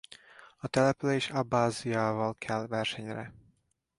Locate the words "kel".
2.37-2.67